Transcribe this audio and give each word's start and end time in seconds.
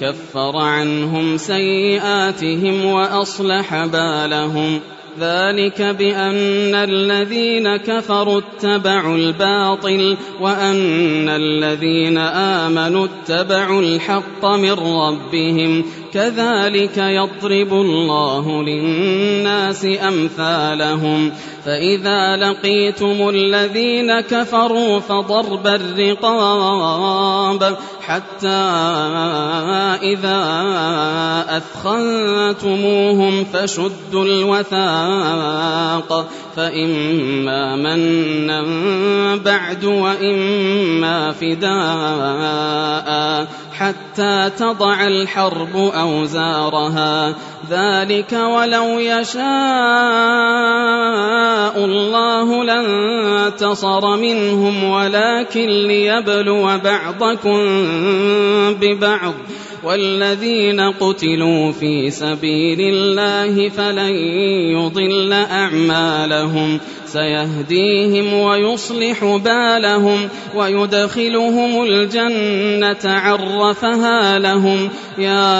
كفر 0.00 0.56
عنهم 0.56 1.36
سيئاتهم 1.36 2.84
وأصلح 2.84 3.84
بالهم. 3.84 4.80
ذلك 5.20 5.82
بأن 5.82 6.74
الذين 6.74 7.76
كفروا 7.76 8.40
اتبعوا 8.40 9.16
الباطل 9.16 10.16
وأن 10.40 11.28
الذين 11.28 12.18
آمنوا 12.18 13.06
اتبعوا 13.06 13.82
الحق 13.82 14.44
من 14.44 14.72
ربهم. 14.72 15.84
كذلك 16.12 16.98
يضرب 16.98 17.72
الله 17.72 18.62
للناس 18.62 19.84
أمثالهم. 19.84 21.32
فإذا 21.64 22.36
لقيتم 22.36 23.28
الذين 23.28 24.20
كفروا 24.20 25.00
فضرب 25.00 25.66
الرقاب 25.66 27.76
حتى 28.06 28.48
إذا 30.02 30.40
أثخنتموهم 31.48 33.44
فشدوا 33.44 34.24
الوثاق 34.24 36.28
فإما 36.56 37.76
منا 37.76 38.64
بعد 39.36 39.84
وإما 39.84 41.32
فداء 41.32 42.54
حتى 43.72 44.13
تضع 44.58 45.06
الحرب 45.06 45.76
أوزارها. 45.76 47.34
ذلك 47.70 48.32
ولو 48.32 48.98
يشاء 48.98 49.44
الله 51.84 52.64
لانتصر 52.64 54.16
منهم 54.16 54.84
ولكن 54.84 55.68
ليبلو 55.68 56.78
بعضكم 56.84 57.58
ببعض. 58.80 59.34
والذين 59.84 60.80
قتلوا 60.80 61.72
في 61.72 62.10
سبيل 62.10 62.80
الله 62.80 63.68
فلن 63.68 64.14
يضل 64.76 65.32
أعمالهم. 65.32 66.80
سيهديهم 67.14 68.34
ويصلح 68.34 69.24
بالهم 69.24 70.28
ويدخلهم 70.54 71.82
الجنة 71.82 73.04
عرفها 73.04 74.03
لهم 74.38 74.90
يا 75.18 75.54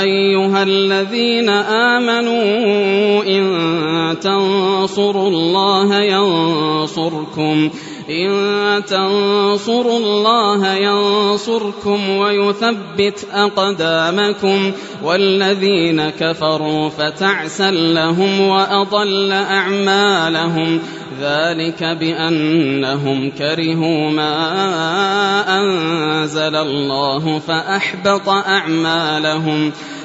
أيها 0.00 0.62
الذين 0.62 1.48
آمنوا 1.48 3.22
إن 3.24 4.16
تنصروا 4.20 5.28
الله 5.28 6.00
ينصركم. 6.00 7.70
إن 8.10 8.84
تنصروا 8.84 9.98
الله 9.98 10.74
ينصركم 10.74 12.10
ويثبت 12.10 13.26
أقدامكم 13.32 14.72
والذين 15.02 16.10
كفروا 16.10 16.88
فتعسا 16.88 17.70
لهم 17.70 18.40
وأضل 18.40 19.32
أعمالهم 19.32 20.80
ذلك 21.20 21.84
بأنهم 21.84 23.30
كرهوا 23.30 24.10
ما 24.10 24.34
أنزل 25.60 26.56
الله 26.56 27.38
فأحبط 27.38 28.28
أعمالهم 28.28 29.72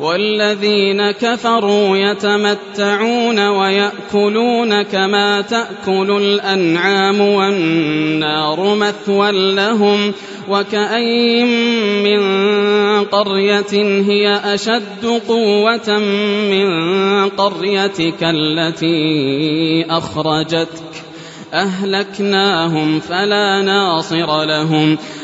والذين 0.00 1.10
كفروا 1.10 1.96
يتمتعون 1.96 3.48
ويأكلون 3.48 4.82
كما 4.82 5.40
تأكل 5.40 6.10
الأنعام 6.10 7.20
والنار 7.20 8.74
مثوى 8.74 9.54
لهم 9.54 10.12
وكأين 10.48 11.48
من 12.02 12.20
قرية 13.04 14.02
هي 14.08 14.40
أشد 14.44 15.22
قوة 15.28 15.98
من 16.50 16.68
قريتك 17.28 18.22
التي 18.22 19.86
أخرجتك 19.90 20.94
أهلكناهم 21.54 23.00
فلا 23.00 23.62
ناصر 23.62 24.44
لهم 24.44 24.98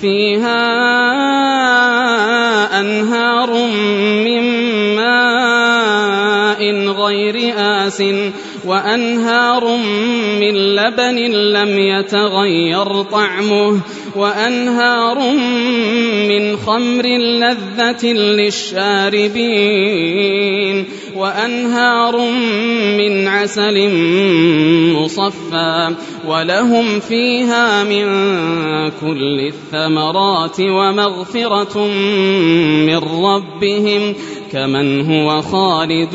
فيها 0.00 0.60
أنهار 2.80 3.50
من 4.24 4.42
ماء 4.96 6.62
غير 6.90 7.54
آسٍ 7.56 8.02
وأنهار 8.66 9.76
من 10.40 10.54
لبن 10.54 11.16
لم 11.32 11.78
يتغير 11.78 13.02
طعمه 13.02 13.80
وأنهار 14.16 15.30
من 16.28 16.56
خمر 16.56 17.06
لذة 17.16 18.06
للشاربين 18.06 19.26
وأنهار 21.16 22.16
من 22.98 23.28
عسل 23.28 23.90
مصفى 24.92 25.94
ولهم 26.26 27.00
فيها 27.00 27.84
من 27.84 28.06
كل 29.00 29.40
الثمرات 29.40 30.60
ومغفرة 30.60 31.86
من 32.86 32.96
ربهم 32.96 34.14
كمن 34.52 35.10
هو 35.10 35.42
خالد 35.42 36.12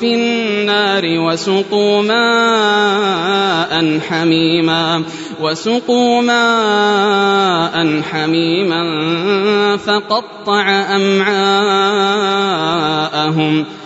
في 0.00 0.14
النار 0.14 1.02
وسقوا 1.04 2.02
ماء 2.02 4.00
حميما 4.08 5.02
وسقوا 5.40 6.22
ماء 6.22 8.02
حميما 8.02 8.82
فقطع 9.76 10.70
أمعاءهم 10.96 11.94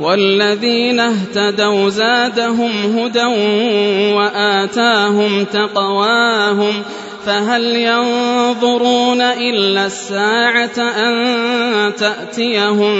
والذين 0.00 1.00
اهتدوا 1.00 1.88
زادهم 1.88 2.70
هدى 2.98 3.24
وآتاهم 4.14 5.44
تقواهم 5.44 6.82
فهل 7.26 7.64
ينظرون 7.64 9.20
إلا 9.20 9.86
الساعة 9.86 10.78
أن 10.78 11.14
تأتيهم 11.96 12.94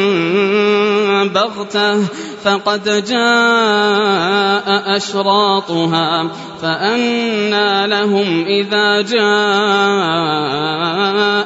بغتة 1.28 2.02
فقد 2.44 3.04
جاء 3.04 4.96
أشراطها 4.96 6.30
فأنى 6.62 7.86
لهم 7.86 8.44
إذا 8.46 9.00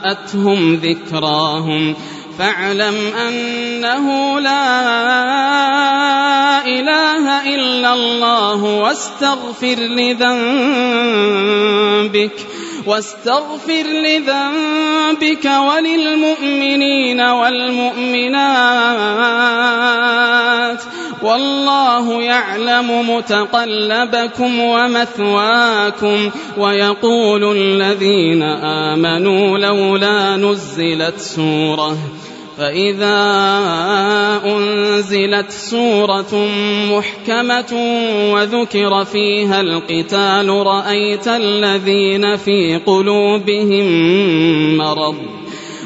جاءتهم 0.04 0.74
ذكراهم 0.74 1.94
فاعلم 2.38 2.96
أنه 3.28 4.40
لا 4.40 4.78
إله 6.66 7.54
إلا 7.54 7.92
الله 7.92 8.64
واستغفر 8.64 9.76
لذنبك 9.78 10.28
واستغفر 12.86 13.82
لذنبك 13.82 15.44
وللمؤمنين 15.44 17.20
والمؤمنات. 17.20 18.38
والله 21.22 22.22
يعلم 22.22 23.10
متقلبكم 23.10 24.60
ومثواكم 24.60 26.30
ويقول 26.58 27.56
الذين 27.56 28.42
آمنوا 28.42 29.58
لولا 29.58 30.36
نزلت 30.36 31.18
سورة 31.18 31.96
فإذا 32.58 33.20
أنزلت 34.44 35.50
سورة 35.50 36.48
محكمة 36.90 37.72
وذكر 38.32 39.04
فيها 39.04 39.60
القتال 39.60 40.48
رأيت 40.48 41.28
الذين 41.28 42.36
في 42.36 42.80
قلوبهم 42.86 43.86
مرض 44.76 45.37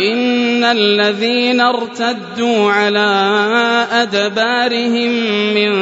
إن 0.00 0.64
الذين 0.64 1.60
ارتدوا 1.60 2.72
على 2.72 3.10
أدبارهم 3.92 5.10
من 5.54 5.72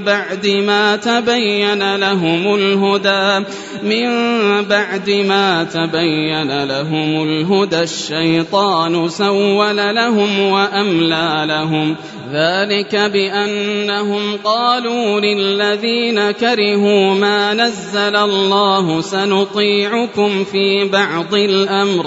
بعد 0.00 0.46
ما 0.46 0.96
تبين 0.96 1.96
لهم 1.96 2.54
الهدى 2.54 3.46
من 3.82 4.08
بعد 4.64 5.10
ما 5.10 5.64
تبين 5.64 6.64
لهم 6.64 7.22
الهدى 7.22 7.80
الشيطان 7.80 9.08
سول 9.08 9.76
لهم 9.76 10.40
وأملى 10.40 11.44
لهم. 11.48 11.96
ذلك 12.32 12.94
بأنهم 12.96 14.36
قالوا 14.44 15.20
للذين 15.20 16.30
كرهوا 16.30 17.14
ما 17.14 17.54
نزل 17.54 18.16
الله 18.16 19.00
سنطيعكم 19.00 20.44
في 20.44 20.88
بعض 20.88 21.34
الأمر. 21.34 22.06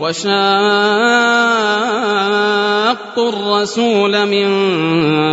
وشاقوا 0.00 0.34
الرسول 3.28 4.26
من 4.26 4.46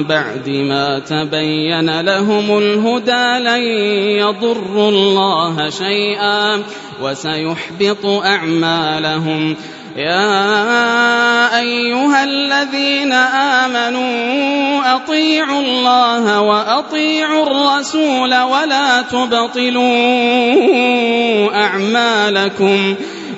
بعد 0.03 0.49
ما 0.49 0.99
تبين 0.99 2.01
لهم 2.01 2.57
الهدى 2.57 3.39
لن 3.43 3.61
يضروا 4.21 4.89
الله 4.89 5.69
شيئا 5.69 6.63
وسيحبط 7.01 8.05
أعمالهم. 8.05 9.55
يا 9.97 11.59
أيها 11.59 12.23
الذين 12.23 13.11
آمنوا 13.11 14.95
أطيعوا 14.95 15.61
الله 15.61 16.41
وأطيعوا 16.41 17.43
الرسول 17.47 18.41
ولا 18.41 19.01
تبطلوا 19.01 19.85
أعمالكم. 21.55 22.95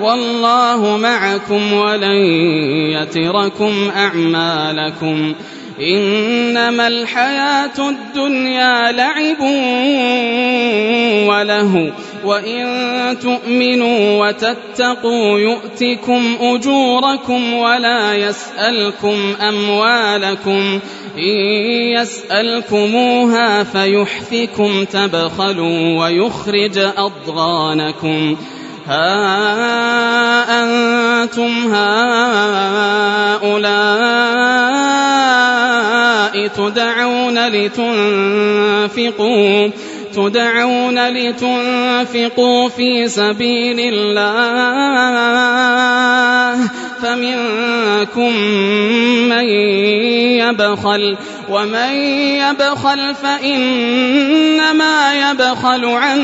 والله 0.00 0.96
معكم 0.96 1.72
ولن 1.72 2.24
يتركم 2.92 3.90
أعمالكم 3.96 5.34
إنما 5.80 6.86
الحياة 6.86 7.88
الدنيا 7.88 8.92
لعب 8.92 9.40
وله 11.28 11.92
وإن 12.24 13.18
تؤمنوا 13.22 14.26
وتتقوا 14.26 15.38
يؤتكم 15.38 16.36
أجوركم 16.40 17.54
ولا 17.54 18.14
يسألكم 18.14 19.34
أموالكم 19.48 20.80
إن 21.18 21.40
يسألكموها 22.00 23.64
فيحفكم 23.64 24.84
تبخلوا 24.84 26.04
ويخرج 26.04 26.78
أضغانكم 26.78 28.36
ها 28.86 30.62
أنتم 30.62 31.74
هؤلاء 31.74 32.02
تدعون 36.48 37.48
لتنفقوا 37.48 38.62
تدعون 40.14 41.08
لتنفقوا 41.08 42.68
في 42.68 43.08
سبيل 43.08 43.80
الله. 43.94 45.22
فمنكم 47.02 48.36
من 49.28 49.44
يبخل 50.38 51.16
ومن 51.48 51.94
يبخل 52.40 53.14
فإنما 53.14 54.96
يبخل 55.14 55.84
عن 55.84 56.20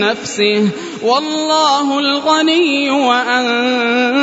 نفسه 0.00 0.68
والله 1.02 1.98
الغني 1.98 2.90
وأنتم 2.90 4.20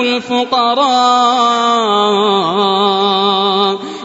الفقراء 0.00 1.12